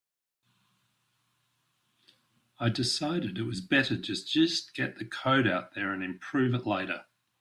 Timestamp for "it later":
6.55-7.05